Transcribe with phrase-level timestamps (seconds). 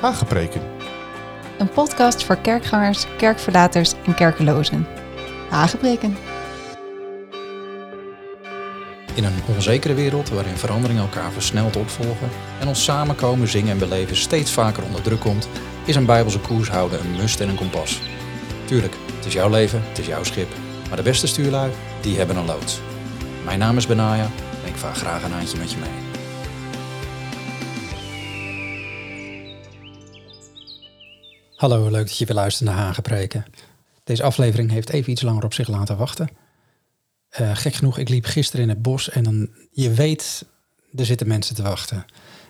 [0.00, 0.62] Hagepreken.
[1.58, 4.86] Een podcast voor kerkgangers, kerkverlaters en kerkelozen.
[5.50, 6.16] Hagepreken.
[9.14, 12.28] In een onzekere wereld waarin veranderingen elkaar versneld opvolgen
[12.60, 15.48] en ons samenkomen, zingen en beleven steeds vaker onder druk komt,
[15.84, 18.00] is een bijbelse koers houden een must en een kompas.
[18.64, 20.48] Tuurlijk, het is jouw leven, het is jouw schip,
[20.88, 21.70] maar de beste stuurlui,
[22.00, 22.80] die hebben een loods.
[23.44, 24.30] Mijn naam is Benaya
[24.62, 26.05] en ik vaar graag een handje met je mee.
[31.56, 33.44] Hallo, leuk dat je weer luistert naar Hagepreken.
[34.04, 36.28] Deze aflevering heeft even iets langer op zich laten wachten.
[37.28, 40.46] Eh, gek genoeg, ik liep gisteren in het bos en dan, je weet,
[40.94, 42.04] er zitten mensen te wachten.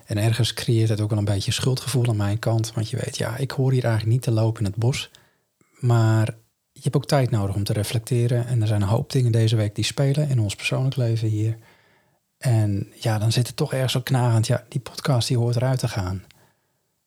[0.07, 2.73] En ergens creëert het ook wel een beetje schuldgevoel aan mijn kant.
[2.73, 5.11] Want je weet, ja, ik hoor hier eigenlijk niet te lopen in het bos.
[5.79, 6.27] Maar
[6.73, 8.47] je hebt ook tijd nodig om te reflecteren.
[8.47, 11.59] En er zijn een hoop dingen deze week die spelen in ons persoonlijk leven hier.
[12.39, 14.47] En ja, dan zit het toch ergens zo knagend.
[14.47, 16.25] Ja, die podcast die hoort eruit te gaan.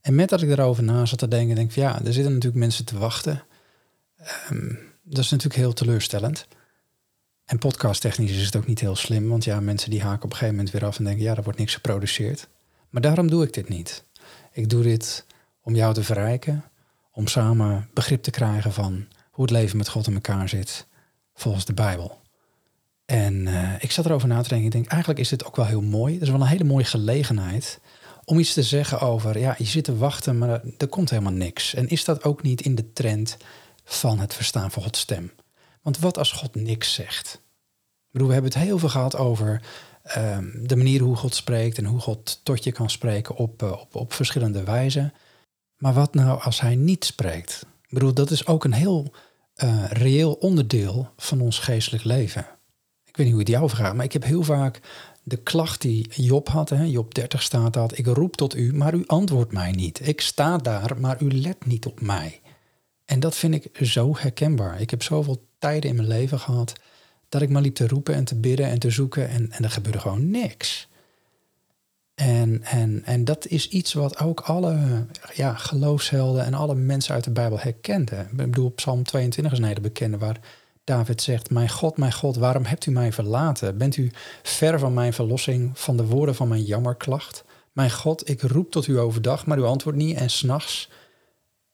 [0.10, 2.60] En met dat ik erover na zat te denken, denk ik, ja, er zitten natuurlijk
[2.60, 3.44] mensen te wachten.
[4.18, 6.48] Ehm, dat is natuurlijk heel teleurstellend.
[7.46, 10.38] En podcasttechnisch is het ook niet heel slim, want ja, mensen die haken op een
[10.38, 12.48] gegeven moment weer af en denken, ja, er wordt niks geproduceerd.
[12.90, 14.04] Maar daarom doe ik dit niet.
[14.52, 15.26] Ik doe dit
[15.62, 16.64] om jou te verrijken,
[17.12, 20.88] om samen begrip te krijgen van hoe het leven met God in elkaar zit,
[21.34, 22.22] volgens de Bijbel.
[23.06, 25.66] En uh, ik zat erover na te denken, ik denk, eigenlijk is dit ook wel
[25.66, 26.14] heel mooi.
[26.14, 27.80] Het is wel een hele mooie gelegenheid
[28.30, 31.74] om iets te zeggen over, ja, je zit te wachten, maar er, komt helemaal niks.
[31.74, 33.38] En is dat ook niet in de trend
[33.84, 35.32] van het verstaan van Gods stem?
[35.82, 37.34] Want wat als God niks zegt?
[37.34, 39.62] Ik bedoel, we hebben het heel veel gehad over
[40.18, 43.72] um, de manier hoe God spreekt en hoe God tot je kan spreken op, uh,
[43.72, 45.14] op, op verschillende wijzen.
[45.78, 47.66] Maar wat nou als hij niet spreekt?
[47.84, 49.14] Ik bedoel, dat is ook een heel
[49.64, 52.46] uh, reëel onderdeel van ons geestelijk leven.
[53.06, 54.80] Ik weet niet hoe het jou vergaat, maar ik heb heel vaak
[55.30, 58.94] de klacht die Job had, hè, Job 30 staat dat, ik roep tot u, maar
[58.94, 60.08] u antwoordt mij niet.
[60.08, 62.42] Ik sta daar, maar u let niet op mij.
[63.06, 64.82] En dat vind ik zo herkenbaar.
[64.82, 66.74] Ik heb zoveel tijden in mijn leven gehad
[67.30, 69.70] dat ik maar liep te roepen en te bidden en te zoeken en, en er
[69.70, 70.88] gebeurde gewoon niks.
[72.16, 77.24] En, en, en dat is iets wat ook alle ja, geloofshelden en alle mensen uit
[77.24, 78.30] de Bijbel herkenden.
[78.32, 80.40] Ik bedoel, Psalm 22 is een hele bekende waar
[80.90, 83.78] David zegt, mijn God, mijn God, waarom hebt u mij verlaten?
[83.78, 84.12] Bent u
[84.44, 87.44] ver van mijn verlossing, van de woorden van mijn jammerklacht?
[87.72, 90.90] Mijn God, ik roep tot u overdag, maar u antwoordt niet en s'nachts.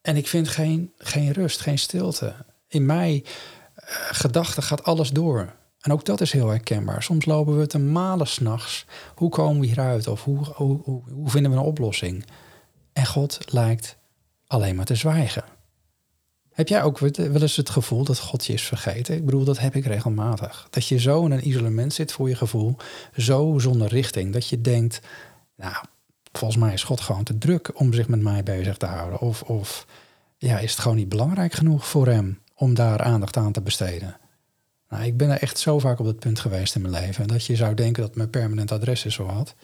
[0.00, 2.34] En ik vind geen, geen rust, geen stilte.
[2.68, 5.54] In mij, uh, gedachten gaat alles door.
[5.80, 7.02] En ook dat is heel herkenbaar.
[7.02, 8.86] Soms lopen we te malen s'nachts.
[9.14, 10.06] Hoe komen we hieruit?
[10.06, 12.24] Of hoe, hoe vinden we een oplossing?
[12.92, 13.96] En God lijkt
[14.46, 15.44] alleen maar te zwijgen.
[16.56, 19.16] Heb jij ook wel eens het gevoel dat God je is vergeten?
[19.16, 20.66] Ik bedoel, dat heb ik regelmatig.
[20.70, 22.76] Dat je zo in een isolement zit voor je gevoel,
[23.16, 25.00] zo zonder richting, dat je denkt,
[25.56, 25.74] nou,
[26.32, 29.20] volgens mij is God gewoon te druk om zich met mij bezig te houden.
[29.20, 29.86] Of, of
[30.36, 34.16] ja, is het gewoon niet belangrijk genoeg voor hem om daar aandacht aan te besteden?
[34.88, 37.44] Nou, ik ben er echt zo vaak op dat punt geweest in mijn leven, dat
[37.44, 39.54] je zou denken dat mijn permanent adres is zo had.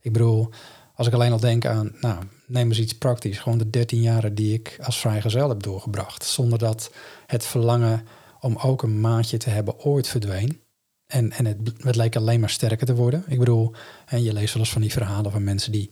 [0.00, 0.50] Ik bedoel,
[0.96, 3.38] als ik alleen al denk aan, nou, neem eens iets praktisch.
[3.38, 6.24] Gewoon de 13 jaren die ik als vrijgezel heb doorgebracht.
[6.24, 6.90] Zonder dat
[7.26, 8.06] het verlangen
[8.40, 10.60] om ook een maatje te hebben ooit verdween.
[11.06, 13.24] En, en het, het leek alleen maar sterker te worden.
[13.26, 13.72] Ik bedoel,
[14.06, 15.90] en je leest wel eens van die verhalen van mensen die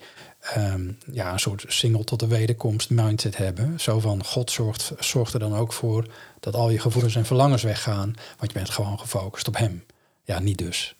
[0.57, 3.81] um, ja, een soort single tot de wederkomst mindset hebben.
[3.81, 6.07] Zo van God zorgt, zorgt er dan ook voor
[6.41, 8.15] dat al je gevoelens en verlangens weggaan.
[8.39, 9.85] Want je bent gewoon gefocust op hem.
[10.23, 10.97] Ja, niet dus.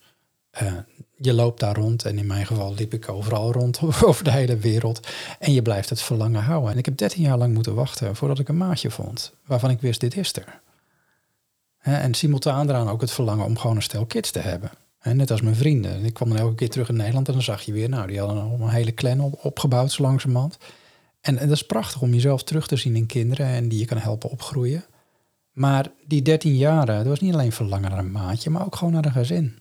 [0.63, 0.73] Uh,
[1.17, 4.57] je loopt daar rond en in mijn geval liep ik overal rond over de hele
[4.57, 5.09] wereld.
[5.39, 6.71] En je blijft het verlangen houden.
[6.71, 9.33] En ik heb 13 jaar lang moeten wachten voordat ik een maatje vond.
[9.47, 10.61] Waarvan ik wist, dit is er.
[11.79, 14.71] En simultaan eraan ook het verlangen om gewoon een stel kids te hebben.
[15.03, 16.05] Net als mijn vrienden.
[16.05, 18.19] Ik kwam dan elke keer terug in Nederland en dan zag je weer, nou, die
[18.19, 20.59] hadden een hele clan op, opgebouwd zo langzamerhand.
[21.21, 23.85] En, en dat is prachtig om jezelf terug te zien in kinderen en die je
[23.85, 24.85] kan helpen opgroeien.
[25.53, 28.93] Maar die 13 jaren, dat was niet alleen verlangen naar een maatje, maar ook gewoon
[28.93, 29.59] naar een gezin.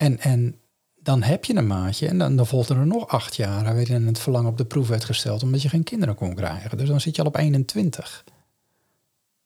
[0.00, 0.60] En, en
[0.96, 4.18] dan heb je een maatje en dan, dan volgden er nog acht jaar waarin het
[4.18, 6.78] verlangen op de proef werd gesteld omdat je geen kinderen kon krijgen.
[6.78, 8.24] Dus dan zit je al op 21.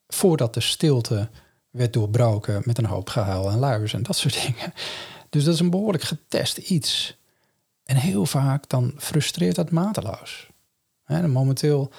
[0.09, 1.29] Voordat de stilte
[1.71, 4.73] werd doorbroken met een hoop gehuil en luiers en dat soort dingen.
[5.31, 7.19] Dus dat is een behoorlijk getest iets.
[7.85, 10.49] En heel vaak dan frustreert dat mateloos.
[11.05, 11.91] En momenteel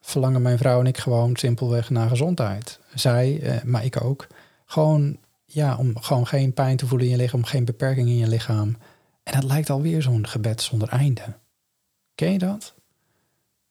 [0.00, 2.78] verlangen mijn vrouw en ik gewoon simpelweg naar gezondheid.
[2.94, 4.26] Zij, eh, maar ik ook.
[4.66, 5.18] Gewoon,
[5.52, 8.76] ja, om gewoon geen pijn te voelen in je lichaam, geen beperking in je lichaam.
[9.22, 11.22] En dat lijkt alweer zo'n gebed zonder einde.
[12.14, 12.74] Ken je dat?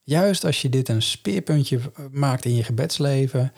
[0.04, 1.80] Juist als je dit een speerpuntje
[2.12, 3.54] maakt in je gebedsleven,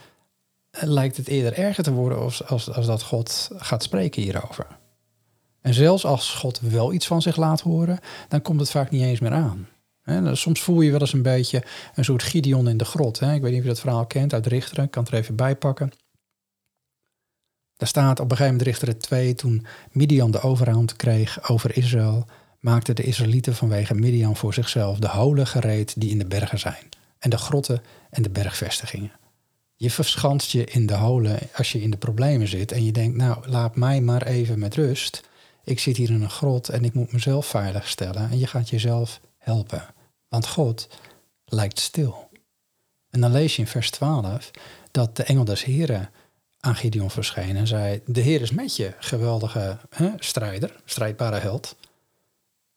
[0.72, 4.68] lijkt het eerder erger te worden als, als, als dat God gaat spreken hierover.
[5.62, 9.02] En zelfs als God wel iets van zich laat horen, dan komt het vaak niet
[9.02, 9.68] eens meer aan.
[10.02, 11.64] He, soms voel je wel eens een beetje
[11.96, 13.22] een soort Gideon in de grot.
[13.22, 14.84] Ik weet niet of je dat verhaal kent uit Richteren.
[14.84, 15.92] Ik kan het er even bij pakken.
[17.78, 22.26] Daar staat op een gegeven moment Richteren 2, toen Midian de overhand kreeg over Israël,
[22.60, 26.90] maakten de Israëlieten vanwege Midian voor zichzelf de holen gereed die in de bergen zijn.
[27.20, 29.12] En de grotten en de bergvestigingen.
[29.76, 33.18] Je verschanst je in de holen als je in de problemen zit en je denkt,
[33.18, 35.24] nou laat mij maar even met rust.
[35.64, 38.30] Ik zit hier in een grot en ik moet mezelf veilig stellen.
[38.30, 39.86] En je gaat jezelf helpen.
[40.30, 40.88] Want God
[41.46, 42.30] lijkt stil.
[43.10, 44.52] En dan lees je in vers 12
[44.92, 46.10] dat de engel des Heren
[46.66, 51.76] aan Gideon verscheen en zei: De Heer is met je, geweldige hè, strijder, strijdbare held.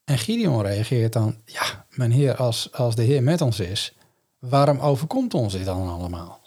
[0.05, 3.94] En Gideon reageert dan: Ja, mijn Heer, als, als de Heer met ons is,
[4.38, 6.41] waarom overkomt ons dit dan allemaal?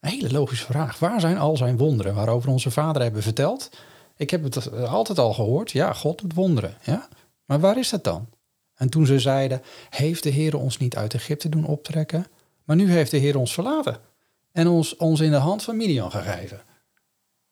[0.00, 0.98] Een hele logische vraag.
[0.98, 3.70] Waar zijn al zijn wonderen waarover onze vader hebben verteld?
[4.16, 5.70] Ik heb het altijd al gehoord.
[5.70, 6.76] Ja, God doet wonderen.
[6.82, 7.08] Ja?
[7.44, 8.28] Maar waar is dat dan?
[8.74, 12.26] En toen ze zeiden: Heeft de Heer ons niet uit Egypte doen optrekken?
[12.64, 13.96] Maar nu heeft de Heer ons verlaten
[14.52, 16.60] en ons, ons in de hand van Midian gegeven.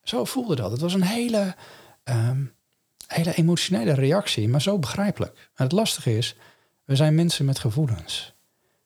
[0.02, 0.70] Zo voelde dat.
[0.70, 1.54] Het was een hele,
[2.04, 2.44] ehm,
[3.06, 5.50] hele emotionele reactie, maar zo begrijpelijk.
[5.54, 6.36] En het lastige is,
[6.84, 8.34] we zijn mensen met gevoelens.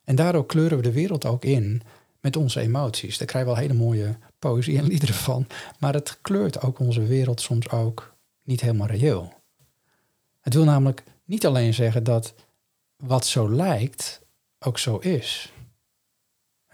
[0.05, 1.83] En daardoor kleuren we de wereld ook in
[2.21, 3.19] met onze emoties.
[3.19, 5.47] Daar krijgen we wel hele mooie poëzie en liederen van.
[5.79, 9.33] Maar het kleurt ook onze wereld soms ook niet helemaal reëel.
[10.41, 12.35] Het wil namelijk niet alleen zeggen dat
[12.97, 14.21] wat zo lijkt
[14.59, 15.53] ook zo is.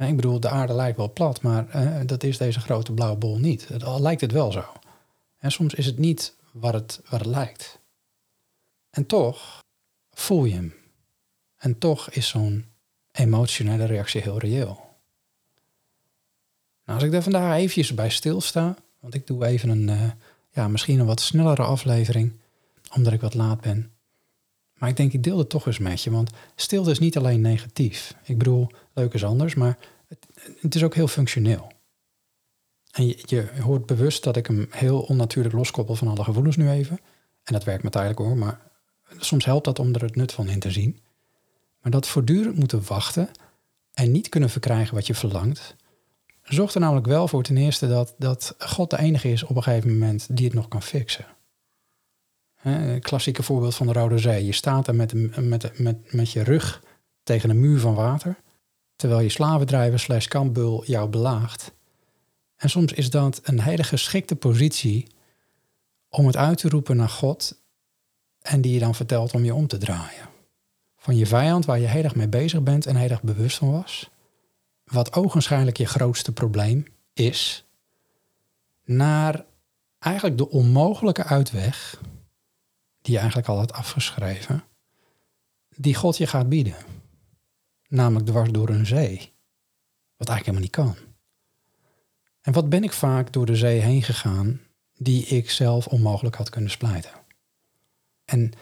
[0.08, 3.38] Ik bedoel, de aarde lijkt wel plat, maar eh, dat is deze grote blauwe bol
[3.38, 3.68] niet.
[3.68, 4.64] Het, al lijkt het wel zo.
[5.38, 7.78] En soms is het niet wat het, wat het lijkt.
[8.90, 9.58] En toch
[10.10, 10.74] voel je hem.
[11.56, 12.64] En toch is zo'n
[13.12, 14.90] emotionele reactie heel reëel.
[16.84, 20.10] Nou, als ik daar vandaag eventjes bij stilsta, want ik doe even een, uh,
[20.50, 22.32] ja, misschien een wat snellere aflevering,
[22.94, 23.92] omdat ik wat laat ben.
[24.82, 27.40] Maar ik denk, ik deel het toch eens met je, want stilte is niet alleen
[27.40, 28.14] negatief.
[28.24, 30.26] Ik bedoel, leuk is anders, maar het,
[30.60, 31.72] het is ook heel functioneel.
[32.90, 36.70] En je, je, hoort bewust dat ik hem heel onnatuurlijk loskoppel van alle gevoelens nu
[36.70, 36.98] even.
[37.44, 38.60] En dat werkt me tijdelijk hoor, maar
[39.18, 41.00] soms helpt dat om er het nut van in te zien.
[41.80, 43.28] Maar dat voortdurend moeten wachten
[43.94, 45.76] en niet kunnen verkrijgen wat je verlangt,
[46.42, 49.62] zorgt er namelijk wel voor ten eerste dat, dat God de enige is op een
[49.62, 51.26] gegeven moment die het nog kan fixen.
[53.00, 54.44] Klassieke voorbeeld van de Rode Zee.
[54.44, 56.82] Je staat er met, met, met, met je rug
[57.22, 58.36] tegen een muur van water,
[58.96, 61.72] terwijl je slavendrijver slash kampbul jou belaagt.
[62.56, 65.06] En soms is dat een hele geschikte positie
[66.08, 67.60] om het uit te roepen naar God
[68.42, 70.28] en die je dan vertelt om je om te draaien.
[70.96, 73.70] Van je vijand waar je heel erg mee bezig bent en heel erg bewust van
[73.70, 74.10] was,
[74.84, 77.64] wat ogenschijnlijk je grootste probleem is,
[78.84, 79.44] naar
[79.98, 82.00] eigenlijk de onmogelijke uitweg
[83.02, 84.64] die je eigenlijk al had afgeschreven,
[85.76, 86.76] die God je gaat bieden.
[87.88, 89.32] Namelijk dwars door een zee.
[90.16, 91.10] Wat eigenlijk helemaal niet kan.
[92.40, 94.60] En wat ben ik vaak door de zee heen gegaan
[94.96, 97.12] die ik zelf onmogelijk had kunnen splijten.
[98.24, 98.52] En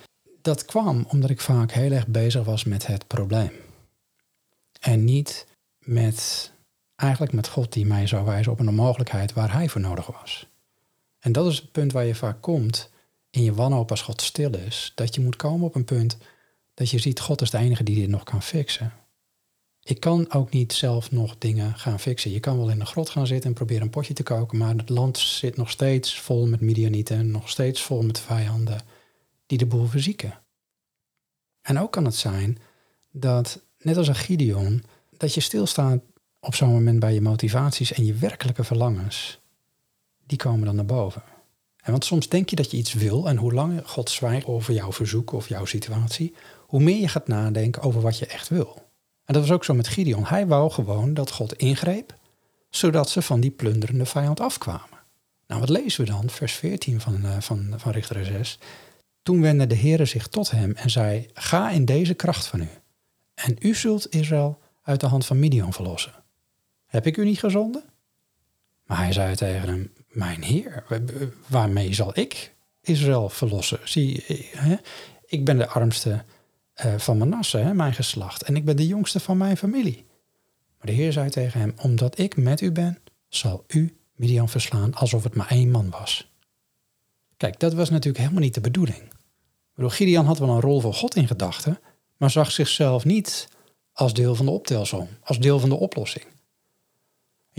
[0.43, 3.53] dat kwam omdat ik vaak heel erg bezig was met het probleem.
[4.81, 5.47] En niet
[5.79, 6.53] met
[6.95, 10.49] eigenlijk met God die mij zou wijzen op een onmogelijkheid waar hij voor nodig was.
[11.19, 12.91] En dat is het punt waar je vaak komt
[13.31, 16.17] in je wanhoop als God stil is, dat je moet komen op een punt
[16.75, 18.93] dat je ziet, God is de enige die dit nog kan fixen.
[19.83, 22.31] Ik kan ook niet zelf nog dingen gaan fixen.
[22.31, 24.77] Je kan wel in de grot gaan zitten en proberen een potje te koken, maar
[24.77, 28.81] het land zit nog steeds vol met Midianieten, nog steeds vol met vijanden
[29.47, 30.39] die de boel verzieken.
[31.63, 32.59] En ook kan het zijn
[33.11, 34.85] dat, net als een Gideon,
[35.17, 36.01] dat je stilstaat
[36.41, 39.41] op zo'n moment bij je motivaties en je werkelijke verlangens,
[40.27, 41.23] die komen dan naar boven.
[41.83, 44.75] En want soms denk je dat je iets wil en hoe langer God zwijgt over
[44.75, 46.35] jouw verzoek of jouw situatie,
[46.67, 48.83] hoe meer je gaat nadenken over wat je echt wil.
[49.25, 50.25] En dat was ook zo met Gideon.
[50.25, 52.15] Hij wou gewoon dat God ingreep,
[52.71, 54.99] zodat ze van die plunderende vijand afkwamen.
[55.47, 56.31] Nou, wat lezen we dan?
[56.31, 58.59] Vers 14 van, uh, van, van Richter 6.
[59.23, 62.69] Toen wendde de Heere zich tot hem en zei, ga in deze kracht van u.
[63.35, 66.13] En u zult Israël uit de hand van Midian verlossen.
[66.87, 67.85] Heb ik u niet gezonden?
[68.85, 70.85] Maar hij zei tegen hem, mijn heer,
[71.47, 73.79] waarmee zal ik Israël verlossen?
[73.85, 74.25] Zie,
[74.57, 74.77] hè?
[75.27, 76.25] ik ben de armste
[76.85, 80.07] uh, van Manasse, mijn geslacht, en ik ben de jongste van mijn familie.
[80.79, 82.99] Maar de heer zei tegen hem, omdat ik met u ben,
[83.29, 86.31] zal u Midian verslaan alsof het maar één man was.
[87.37, 89.13] Kijk, dat was natuurlijk helemaal niet de bedoeling.
[89.75, 91.79] Bedoel, Gideon had wel een rol voor God in gedachten,
[92.17, 93.49] maar zag zichzelf niet
[93.93, 96.25] als deel van de optelsom, als deel van de oplossing.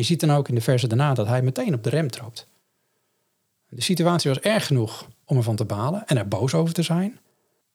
[0.02, 2.48] Je ziet dan ook in de verse daarna dat hij meteen op de rem trapt.
[3.68, 7.20] De situatie was erg genoeg om ervan te balen en er boos over te zijn.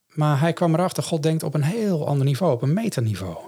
[0.07, 3.39] Maar hij kwam erachter, God denkt op een heel ander niveau, op een metaniveau.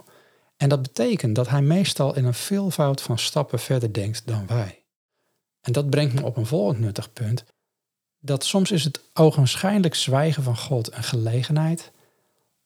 [0.57, 4.83] En dat betekent dat hij meestal in een veelvoud van stappen verder denkt dan wij.
[5.61, 7.43] En dat brengt me op een volgend nuttig punt.
[8.19, 11.91] Dat soms is het ogenschijnlijk zwijgen van God een gelegenheid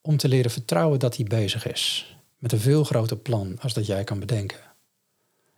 [0.01, 2.15] om te leren vertrouwen dat hij bezig is.
[2.37, 4.72] Met een veel groter plan als dat jij kan bedenken.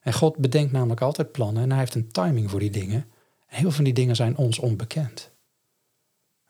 [0.05, 3.05] En God bedenkt namelijk altijd plannen en hij heeft een timing voor die dingen.
[3.47, 5.31] En heel veel van die dingen zijn ons onbekend.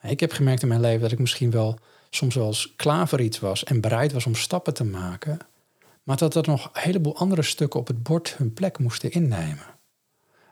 [0.01, 3.21] Ik heb gemerkt in mijn leven dat ik misschien wel soms wel eens klaar voor
[3.21, 5.37] iets was en bereid was om stappen te maken,
[6.03, 9.65] maar dat er nog een heleboel andere stukken op het bord hun plek moesten innemen.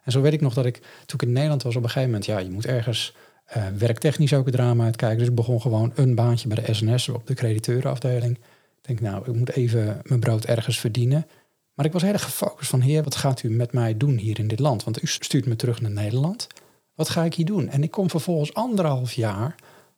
[0.03, 2.09] En zo weet ik nog dat ik, toen ik in Nederland was, op een gegeven
[2.09, 3.15] moment, ja, je moet ergens
[3.57, 5.17] uh, werktechnisch ook het drama uitkijken.
[5.17, 8.37] Dus ik begon gewoon een baantje bij de SNS op de crediteurenafdeling.
[8.37, 11.25] Ik denk, nou, ik moet even mijn brood ergens verdienen.
[11.73, 14.39] Maar ik was heel erg gefocust van, heer, wat gaat u met mij doen hier
[14.39, 14.83] in dit land?
[14.83, 16.47] Want u stuurt me terug naar Nederland.
[16.95, 17.69] Wat ga ik hier doen?
[17.69, 19.55] En ik kom vervolgens anderhalf jaar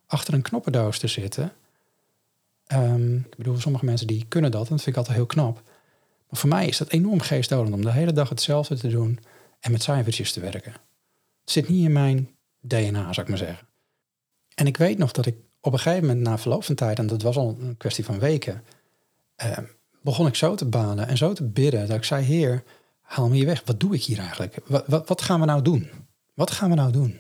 [0.08, 1.52] achter een knoppendoos te zitten.
[2.74, 5.62] Um, ik bedoel, sommige mensen die kunnen dat en dat vind ik altijd heel knap.
[6.30, 9.20] Maar voor mij is dat enorm geestdodend om de hele dag hetzelfde te doen
[9.60, 10.72] en met cijfertjes te werken.
[11.42, 12.30] Het zit niet in mijn
[12.60, 13.68] DNA, zou ik maar zeggen.
[14.56, 17.08] En ik weet nog dat ik op een gegeven moment na verloop van tijd, en
[17.08, 18.64] dat was al een kwestie van weken,
[19.36, 19.58] eh,
[20.06, 22.64] begon ik zo te banen en zo te bidden dat ik zei, Heer,
[23.02, 23.62] haal me hier weg.
[23.66, 24.58] Wat doe ik hier eigenlijk?
[24.66, 25.90] Wat, wat, wat gaan we nou doen?
[26.34, 27.18] Wat gaan we nou doen?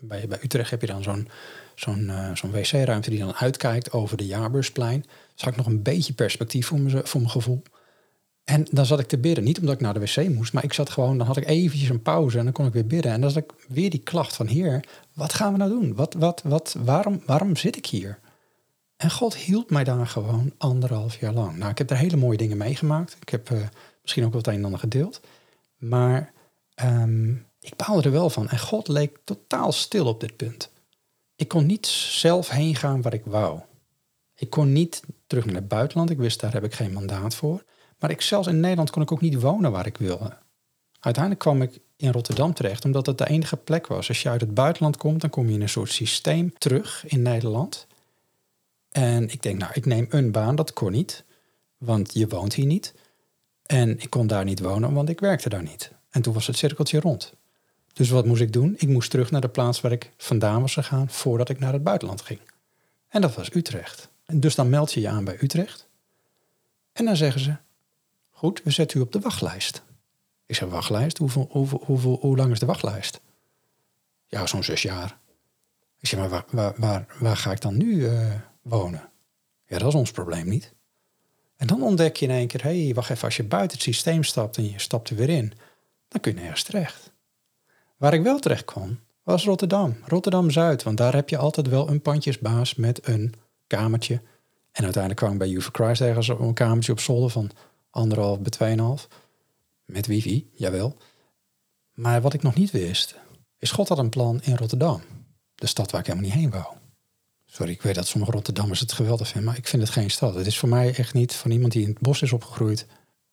[0.00, 1.28] Bij, bij Utrecht heb je dan zo'n
[1.74, 5.04] zo'n uh, zo'n wc-ruimte die dan uitkijkt over de Jaarbeursplein.
[5.34, 7.62] Zag ik nog een beetje perspectief voor, me, voor mijn gevoel.
[8.44, 9.44] En dan zat ik te bidden.
[9.44, 11.88] Niet omdat ik naar de wc moest, maar ik zat gewoon, dan had ik eventjes
[11.88, 13.12] een pauze en dan kon ik weer bidden.
[13.12, 15.94] En dan zat ik weer die klacht van, heer, wat gaan we nou doen?
[15.94, 18.18] Wat, wat, wat, waarom, waarom zit ik hier?
[18.96, 21.56] En God hield mij daar gewoon anderhalf jaar lang.
[21.56, 23.16] Nou, ik heb er hele mooie dingen meegemaakt.
[23.20, 23.66] Ik heb uh,
[24.02, 25.20] misschien ook wat een en ander gedeeld.
[25.76, 26.32] Maar
[26.82, 28.48] um, ik baalde er wel van.
[28.48, 30.70] En God leek totaal stil op dit punt.
[31.36, 33.60] Ik kon niet zelf heen gaan waar ik wou.
[34.34, 36.10] Ik kon niet terug naar het buitenland.
[36.10, 37.64] Ik wist, daar heb ik geen mandaat voor.
[37.98, 40.36] Maar ik, zelfs in Nederland kon ik ook niet wonen waar ik wilde.
[41.00, 44.08] Uiteindelijk kwam ik in Rotterdam terecht, omdat het de enige plek was.
[44.08, 47.22] Als je uit het buitenland komt, dan kom je in een soort systeem terug in
[47.22, 47.86] Nederland.
[48.96, 51.24] En ik denk, nou, ik neem een baan, dat kon niet,
[51.78, 52.94] want je woont hier niet.
[53.66, 55.92] En ik kon daar niet wonen, want ik werkte daar niet.
[56.10, 57.34] En toen was het cirkeltje rond.
[57.92, 58.74] Dus wat moest ik doen?
[58.78, 61.82] Ik moest terug naar de plaats waar ik vandaan was gegaan voordat ik naar het
[61.82, 62.40] buitenland ging.
[63.08, 64.08] En dat was Utrecht.
[64.24, 65.88] En dus dan meld je je aan bij Utrecht.
[66.92, 67.56] En dan zeggen ze,
[68.30, 69.82] goed, we zetten u op de wachtlijst.
[70.46, 71.18] Ik zeg, wachtlijst?
[71.18, 73.20] Hoe lang is de wachtlijst?
[74.26, 75.18] Ja, zo'n zes jaar.
[76.00, 78.32] Ik zeg, maar waar, waar, waar, ga ik dan nu uh,
[78.68, 79.10] wonen?
[79.66, 80.74] Ja, dat is ons probleem niet.
[81.56, 83.86] En dan ontdek je in één keer, hé, hey, wacht even, als je buiten het
[83.86, 85.52] systeem stapt en je stapt er weer in,
[86.08, 87.12] dan kun je nergens terecht.
[87.96, 89.96] Waar ik wel terecht kwam, was Rotterdam.
[90.04, 93.34] Rotterdam-Zuid, want daar heb je altijd wel een pandjesbaas met een
[93.66, 94.14] kamertje.
[94.72, 97.50] En uiteindelijk kwam ik bij You for Christ ergens een kamertje op zolder van
[97.90, 99.08] anderhalf bij tweeënhalf.
[99.84, 100.96] Met wifi, jawel.
[101.92, 103.16] Maar wat ik nog niet wist,
[103.58, 105.00] is God had een plan in Rotterdam.
[105.54, 106.76] De stad waar ik helemaal niet heen wou.
[107.56, 110.34] Sorry, ik weet dat sommige Rotterdammers het geweldig vinden, maar ik vind het geen stad.
[110.34, 112.86] Het is voor mij echt niet van iemand die in het bos is opgegroeid.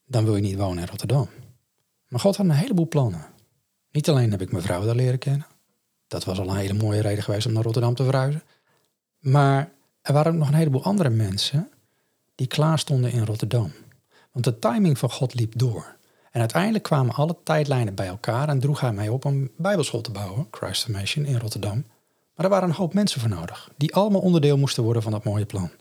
[0.05, 1.29] Dan wil je niet wonen in Rotterdam.
[2.07, 3.25] Maar God had een heleboel plannen.
[3.91, 5.47] Niet alleen heb ik mijn vrouw daar leren kennen.
[6.07, 8.43] Dat was al een hele mooie reden geweest om naar Rotterdam te verhuizen.
[9.19, 11.69] Maar er waren ook nog een heleboel andere mensen
[12.35, 13.71] die klaar stonden in Rotterdam.
[14.31, 15.95] Want de timing van God liep door.
[16.31, 20.01] En uiteindelijk kwamen alle tijdlijnen bij elkaar en droeg hij mij op om een bijbelschool
[20.01, 21.85] te bouwen, Christ Mission in Rotterdam.
[22.35, 25.23] Maar er waren een hoop mensen voor nodig, die allemaal onderdeel moesten worden van dat
[25.23, 25.71] mooie plan.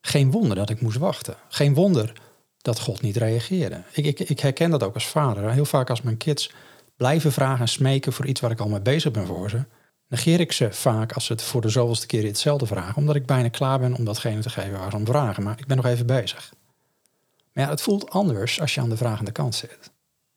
[0.00, 1.36] Geen wonder dat ik moest wachten.
[1.48, 2.12] Geen wonder
[2.58, 3.82] dat God niet reageerde.
[3.92, 5.50] Ik, ik, ik herken dat ook als vader.
[5.50, 6.52] Heel vaak als mijn kids
[6.96, 9.64] blijven vragen en smeken voor iets waar ik al mee bezig ben voor ze,
[10.08, 13.26] negeer ik ze vaak als ze het voor de zoveelste keer hetzelfde vragen, omdat ik
[13.26, 15.42] bijna klaar ben om datgene te geven waar ze om vragen.
[15.42, 16.52] Maar ik ben nog even bezig.
[17.52, 19.90] Maar ja, het voelt anders als je aan de vragende kant zit.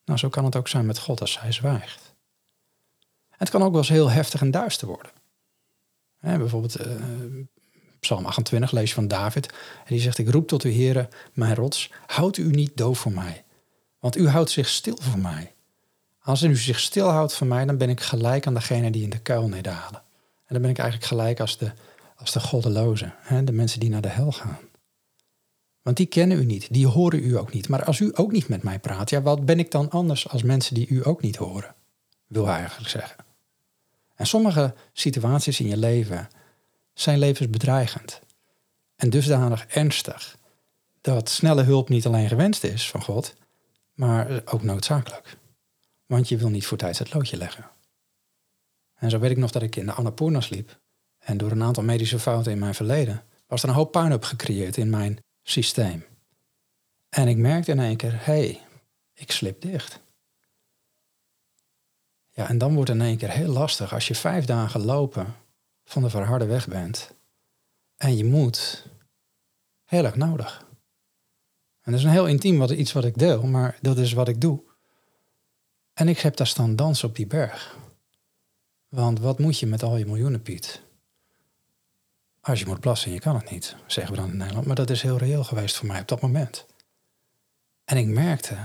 [0.05, 2.13] Nou, zo kan het ook zijn met God als hij zwijgt.
[3.29, 5.12] Het kan ook wel eens heel heftig en duister worden.
[6.22, 6.94] Bijvoorbeeld uh,
[8.00, 9.48] Psalm 28 lees je van David.
[9.48, 13.12] En die zegt, ik roep tot u heren, mijn rots, houd u niet doof voor
[13.12, 13.44] mij.
[14.00, 15.54] Want u houdt zich stil voor mij.
[16.20, 19.20] Als u zich stilhoudt van mij, dan ben ik gelijk aan degene die in de
[19.20, 20.01] kuil nederhalen.
[20.46, 21.72] En dan ben ik eigenlijk gelijk als de,
[22.16, 24.60] als de goddelozen, hè, de mensen die naar de hel gaan.
[25.82, 27.70] Want die kennen u niet, die horen u ook niet.
[27.70, 30.44] Maar als u ook niet met mij praat, ja, wat ben ik dan anders als
[30.44, 31.75] mensen die u ook niet horen?
[32.28, 33.16] Wil hij eigenlijk zeggen.
[34.22, 36.30] En sommige situaties in je leven
[36.94, 38.22] zijn levensbedreigend.
[38.96, 40.38] En dusdanig ernstig
[41.01, 43.36] dat snelle hulp niet alleen gewenst is van God,
[43.94, 45.38] maar ook noodzakelijk.
[46.06, 47.70] Want je wil niet voor tijd het loodje leggen.
[48.96, 50.80] En zo weet ik nog dat ik in de Annapurna sliep.
[51.20, 54.78] En door een aantal medische fouten in mijn verleden was er een hoop puinhoop gecreëerd
[54.78, 56.06] in mijn systeem.
[57.10, 58.62] En ik merkte in één keer, hé, hey,
[59.13, 60.00] ik slip dicht.
[62.41, 65.36] Ja, en dan wordt het in één keer heel lastig als je vijf dagen lopen
[65.83, 67.13] van de verharde weg bent.
[67.98, 68.88] En je moet
[69.86, 70.65] heel erg nodig.
[71.81, 74.27] En dat is een heel intiem wat, iets wat ik deel, maar dat is wat
[74.27, 74.62] ik doe.
[75.93, 77.77] En ik heb daar staan dansen op die berg.
[78.89, 80.81] Want wat moet je met al je miljoenen, Piet?
[82.39, 84.65] Als je moet plassen, je kan het niet, zeggen we dan in Nederland.
[84.65, 86.65] Maar dat is heel reëel geweest voor mij op dat moment.
[87.83, 88.57] En ik merkte,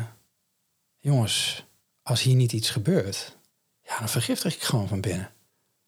[0.98, 1.66] jongens,
[2.02, 3.35] als hier niet iets gebeurt,
[3.86, 5.30] ja, dan vergiftig ik gewoon van binnen.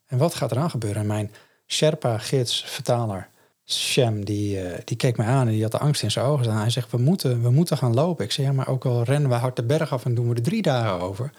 [0.06, 1.00] En wat gaat eraan gebeuren?
[1.00, 1.32] En mijn
[1.66, 3.28] Sherpa, gids, vertaler,
[3.64, 6.44] Shem, die, uh, die keek mij aan en die had de angst in zijn ogen
[6.44, 6.60] staan.
[6.60, 8.24] Hij zegt, we moeten, we moeten gaan lopen.
[8.24, 10.34] Ik zei, ja, maar ook al rennen we hard de berg af en doen we
[10.34, 11.30] er drie dagen over,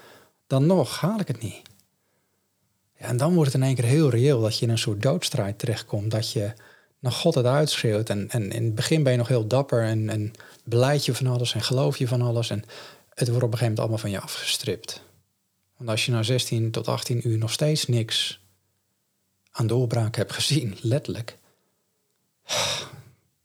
[0.48, 1.62] dan nog haal ik het niet.
[2.98, 5.02] Ja, en dan wordt het in één keer heel reëel dat je in een soort
[5.02, 6.12] doodstrijd terechtkomt.
[6.12, 6.54] Dat je
[7.00, 8.10] naar God het uitschreeuwt.
[8.10, 11.28] En, en in het begin ben je nog heel dapper en, en beleid je van
[11.28, 12.50] alles en geloof je van alles.
[12.50, 12.64] En
[13.14, 15.02] het wordt op een gegeven moment allemaal van je afgestript.
[15.80, 18.42] Want als je na 16 tot 18 uur nog steeds niks
[19.52, 21.38] aan doorbraak hebt gezien, letterlijk,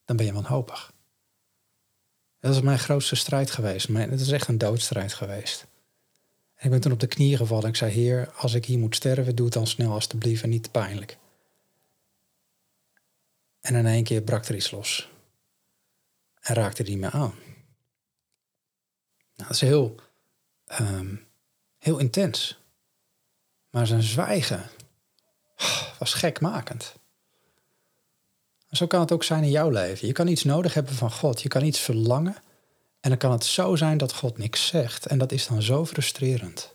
[0.05, 0.93] dan ben je wanhopig.
[2.41, 3.89] Dat is mijn grootste strijd geweest.
[3.89, 5.67] Het is echt een doodstrijd geweest.
[6.59, 7.69] Ik ben toen op de knieën gevallen.
[7.69, 10.71] Ik zei, Heer, als ik hier moet sterven, doe het dan snel alstublieft en niet
[10.71, 11.19] pijnlijk.
[13.61, 15.11] En in één keer brak er iets los.
[16.41, 17.35] En raakte die me aan.
[19.37, 19.95] Nou, dat is heel,
[20.81, 21.24] um,
[21.85, 22.59] heel intens.
[23.71, 24.71] Maar zijn zwijgen
[25.99, 26.95] was gekmakend.
[28.69, 30.07] En zo kan het ook zijn in jouw leven.
[30.07, 31.43] Je kan iets nodig hebben van God.
[31.43, 32.37] Je kan iets verlangen.
[33.01, 35.07] En dan kan het zo zijn dat God niks zegt.
[35.07, 36.75] En dat is dan zo frustrerend.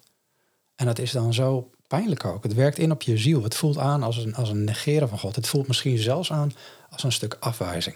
[0.76, 2.44] En dat is dan zo pijnlijk ook.
[2.44, 3.44] Het werkt in op je ziel.
[3.44, 5.36] Het voelt aan als een, als een negeren van God.
[5.36, 6.54] Het voelt misschien zelfs aan
[6.90, 7.96] als een stuk afwijzing.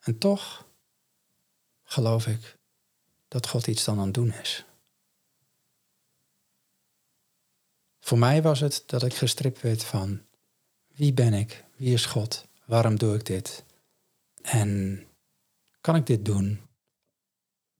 [0.00, 0.66] En toch
[1.84, 2.57] geloof ik
[3.28, 4.64] dat God iets dan aan het doen is.
[8.00, 10.20] Voor mij was het dat ik gestript werd van
[10.86, 11.64] wie ben ik?
[11.76, 12.46] Wie is God?
[12.64, 13.64] Waarom doe ik dit?
[14.42, 15.02] En
[15.80, 16.60] kan ik dit doen?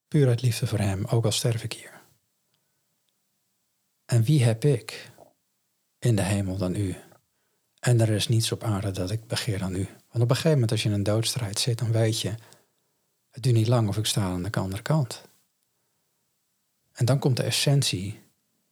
[0.09, 2.01] Puur uit liefde voor Hem, ook al sterf ik hier.
[4.05, 5.11] En wie heb ik
[5.99, 6.97] in de hemel dan u?
[7.81, 9.85] En er is niets op aarde dat ik begeer dan u.
[9.85, 12.35] Want op een gegeven moment als je in een doodstrijd zit, dan weet je,
[13.31, 15.28] het duurt niet lang of ik sta aan de andere kant.
[16.99, 18.23] En dan komt de essentie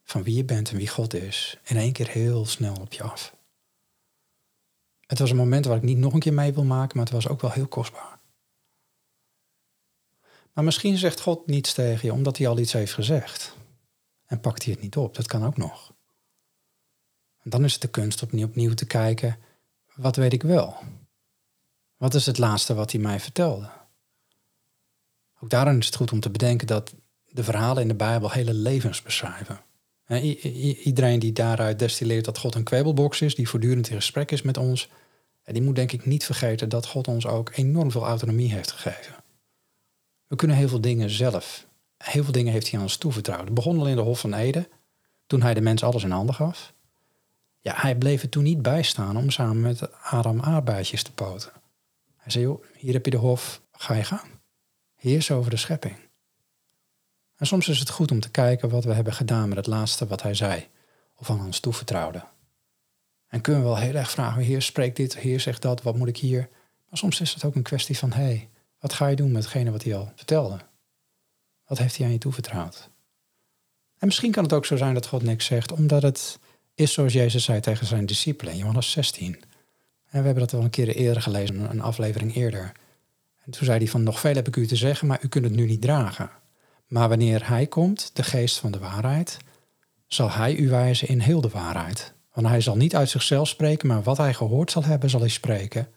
[0.03, 3.03] van wie je bent en wie God is in één keer heel snel op je
[3.03, 3.37] af.
[5.01, 7.15] Het was een moment waar ik niet nog een keer mee wil maken, maar het
[7.15, 8.19] was ook wel heel kostbaar.
[10.53, 13.57] Maar misschien zegt God niets tegen je omdat hij al iets heeft gezegd.
[14.25, 15.15] En pakt hij het niet op.
[15.15, 15.95] Dat kan ook nog.
[17.43, 19.39] En dan is het de kunst om opnieuw te kijken,
[19.95, 20.77] wat weet ik wel?
[21.97, 23.71] Wat is het laatste wat hij mij vertelde?
[25.41, 26.95] Ook daarin is het goed om te bedenken dat
[27.37, 29.61] de verhalen in de Bijbel hele levens beschrijven.
[30.85, 34.57] iedereen die daaruit destilleert dat God een kwebelbox is, die voortdurend in gesprek is met
[34.57, 34.89] ons,
[35.45, 39.15] die moet denk ik niet vergeten dat God ons ook enorm veel autonomie heeft gegeven.
[40.27, 41.67] We kunnen heel veel dingen zelf.
[41.97, 43.45] Heel veel dingen heeft hij aan ons toevertrouwd.
[43.45, 44.69] Het begon al in de Hof van Eden,
[45.27, 46.73] toen hij de mens alles in handen gaf.
[47.61, 51.53] Ja, hij bleef er toen niet bij staan om samen met Adam aardbeidjes te poten.
[52.17, 54.29] Hij zei, joh, hier heb je de hof, ga je gaan.
[54.95, 56.06] Heers over de schepping.
[57.37, 60.07] En soms is het goed om te kijken wat we hebben gedaan met het laatste
[60.07, 60.67] wat hij zei
[61.17, 62.25] of aan ons toevertrouwde.
[63.29, 66.09] En kunnen we wel heel erg vragen, heer spreekt dit, heer zegt dat, wat moet
[66.09, 66.49] ik hier?
[66.89, 68.49] Maar soms is het ook een kwestie van, hé, hey,
[68.81, 70.59] wat ga je doen met hetgene wat hij al vertelde?
[71.67, 72.91] Wat heeft hij aan je toevertrouwd?
[73.99, 76.39] En misschien kan het ook zo zijn dat God niks zegt, omdat het
[76.75, 79.35] is zoals Jezus zei tegen zijn discipelen in Johannes 16.
[80.07, 82.73] En we hebben dat al een keer eerder gelezen, een aflevering eerder.
[83.45, 85.45] En toen zei hij van, nog veel heb ik u te zeggen, maar u kunt
[85.45, 86.31] het nu niet dragen.
[86.87, 89.37] Maar wanneer hij komt, de geest van de waarheid,
[90.07, 92.15] zal hij u wijzen in heel de waarheid.
[92.33, 95.29] Want hij zal niet uit zichzelf spreken, maar wat hij gehoord zal hebben, zal hij
[95.29, 95.89] spreken.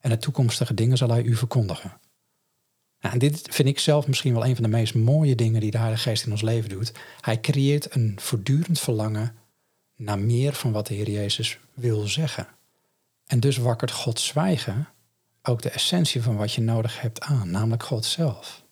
[0.00, 1.98] En de toekomstige dingen zal hij u verkondigen.
[3.00, 5.70] Nou, en dit vind ik zelf misschien wel een van de meest mooie dingen die
[5.70, 6.92] de Heilige Geest in ons leven doet.
[7.20, 9.34] Hij creëert een voortdurend verlangen
[9.96, 12.48] naar meer van wat de Heer Jezus wil zeggen.
[13.26, 14.88] En dus wakkert God zwijgen
[15.42, 18.63] ook de essentie van wat je nodig hebt aan, namelijk God zelf.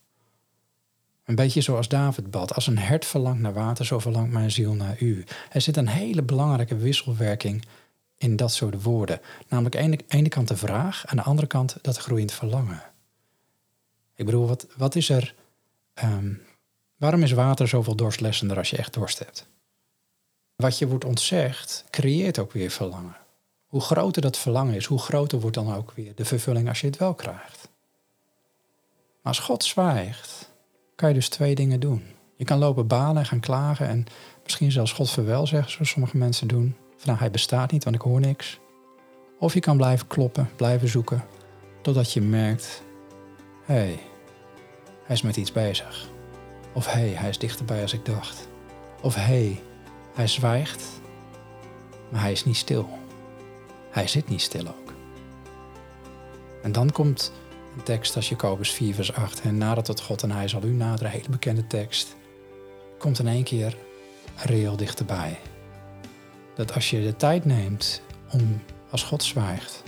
[1.24, 2.54] Een beetje zoals David bad.
[2.54, 5.24] Als een hert verlangt naar water, zo verlangt mijn ziel naar u.
[5.50, 7.64] Er zit een hele belangrijke wisselwerking
[8.16, 9.20] in dat soort woorden.
[9.48, 12.82] Namelijk aan de ene kant de vraag, aan de andere kant dat groeiend verlangen.
[14.14, 15.34] Ik bedoel, wat, wat is er...
[16.04, 16.42] Um,
[16.96, 19.50] waarom is water zoveel dorstlessender als je echt dorst hebt?
[20.62, 23.16] wat je wordt ontzegd, creëert ook weer verlangen.
[23.66, 26.86] Hoe groter dat verlangen is, hoe groter wordt dan ook weer de vervulling als je
[26.86, 27.68] het wel krijgt.
[29.22, 30.51] Maar als God zwijgt,
[31.02, 32.02] kan je dus twee dingen doen.
[32.36, 34.04] Je kan lopen balen en gaan klagen en
[34.42, 36.76] misschien zelfs God verwel zeggen, zoals sommige mensen doen.
[36.96, 38.60] Van nou, hij bestaat niet, want ik hoor niks.
[39.38, 41.24] Of je kan blijven kloppen, blijven zoeken,
[41.80, 42.82] totdat je merkt,
[43.64, 43.98] hé, hey,
[45.04, 46.08] hij is met iets bezig.
[46.72, 48.48] Of hé, hey, hij is dichterbij als ik dacht.
[49.00, 49.60] Of hé, hey,
[50.14, 50.84] hij zwijgt,
[52.10, 52.88] maar hij is niet stil.
[53.90, 54.92] Hij zit niet stil ook.
[56.62, 57.32] En dan komt
[57.76, 59.40] een tekst als Jacobus 4 vers 8.
[59.40, 62.16] En nadat tot God en hij zal u naderen, hele bekende tekst.
[62.98, 63.76] Komt in één keer
[64.36, 65.38] reëel dichterbij.
[66.54, 69.82] Dat als je de tijd neemt om als God zwijgt,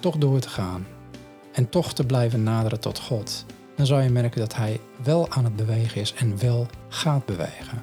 [0.00, 0.86] toch door te gaan
[1.52, 3.44] en toch te blijven naderen tot God,
[3.76, 7.82] dan zal je merken dat Hij wel aan het bewegen is en wel gaat bewegen.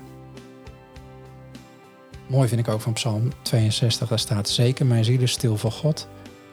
[2.28, 5.72] Mooi vind ik ook van Psalm 62, daar staat zeker mijn ziel is stil voor
[5.72, 6.08] God,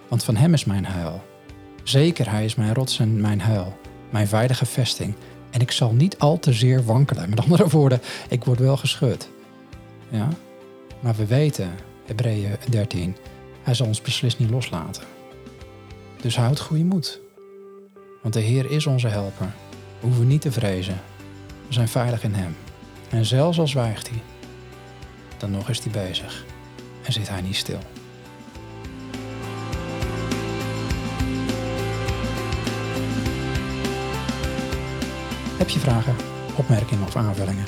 [0.09, 1.23] want van Hem is mijn heil.
[1.89, 3.77] Zeker Hij is mijn rots en mijn heil,
[4.11, 5.15] mijn veilige vesting.
[5.51, 7.31] En ik zal niet al te zeer wankelen.
[7.31, 9.29] Met andere woorden, ik word wel geschud.
[10.09, 10.29] Ja?
[11.01, 11.71] Maar we weten,
[12.07, 13.17] Hebreeën 13,
[13.63, 15.03] Hij zal ons beslist niet loslaten.
[16.21, 17.21] Dus houd goede moed.
[18.23, 19.53] Want de Heer is onze helper.
[20.01, 21.01] We hoeven niet te vrezen.
[21.67, 22.57] We zijn veilig in Hem.
[23.11, 24.23] En zelfs al zwijgt Hij,
[25.37, 26.45] dan nog is Hij bezig
[27.05, 27.81] en zit Hij niet stil.
[35.69, 36.17] Heb je vragen,
[36.57, 37.65] opmerkingen of aanvullingen?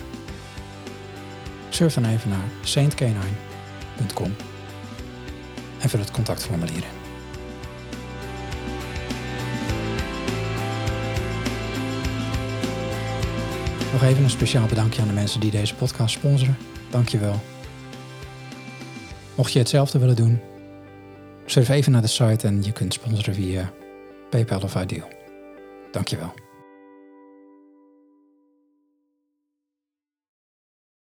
[1.69, 4.35] Surf dan even naar saintk9.com
[5.79, 6.99] en vul het contactformulier in.
[13.93, 16.57] Nog even een speciaal bedankje aan de mensen die deze podcast sponsoren.
[16.91, 17.41] Dankjewel.
[19.35, 20.41] Mocht je hetzelfde willen doen,
[21.47, 23.73] surf even naar de site en je kunt sponsoren via
[24.31, 25.09] PayPal of Ideal.
[25.91, 26.50] Dankjewel.